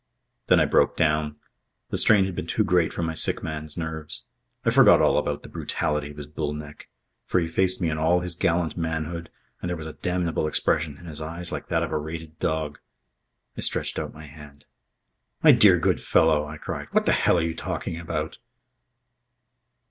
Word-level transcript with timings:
Then 0.47 0.59
I 0.59 0.65
broke 0.65 0.97
down. 0.97 1.35
The 1.91 1.97
strain 1.97 2.25
had 2.25 2.33
been 2.33 2.47
too 2.47 2.63
great 2.63 2.91
for 2.91 3.03
my 3.03 3.13
sick 3.13 3.43
man's 3.43 3.77
nerves. 3.77 4.25
I 4.65 4.71
forgot 4.71 4.99
all 4.99 5.19
about 5.19 5.43
the 5.43 5.47
brutality 5.49 6.09
of 6.09 6.17
his 6.17 6.25
bull 6.25 6.53
neck, 6.53 6.87
for 7.23 7.39
he 7.39 7.45
faced 7.45 7.79
me 7.79 7.87
in 7.87 7.99
all 7.99 8.21
his 8.21 8.33
gallant 8.35 8.75
manhood 8.75 9.29
and 9.61 9.69
there 9.69 9.77
was 9.77 9.85
a 9.85 9.93
damnable 9.93 10.47
expression 10.47 10.97
in 10.97 11.05
his 11.05 11.21
eyes 11.21 11.51
like 11.51 11.67
that 11.67 11.83
of 11.83 11.91
a 11.91 11.99
rated 11.99 12.39
dog. 12.39 12.79
I 13.55 13.61
stretched 13.61 13.99
out 13.99 14.11
my 14.11 14.25
hand. 14.25 14.65
"My 15.43 15.51
dear 15.51 15.77
good 15.77 16.01
fellow," 16.01 16.47
I 16.47 16.57
cried, 16.57 16.87
"what 16.91 17.05
the 17.05 17.11
hell 17.11 17.37
are 17.37 17.43
you 17.43 17.53
talking 17.53 17.99
about?" 17.99 18.39